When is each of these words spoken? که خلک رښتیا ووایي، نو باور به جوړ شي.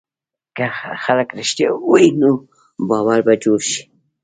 که 0.55 0.65
خلک 1.03 1.29
رښتیا 1.39 1.69
ووایي، 1.75 2.09
نو 2.21 2.31
باور 2.89 3.19
به 3.25 3.33
جوړ 3.43 3.59
شي. 3.71 3.81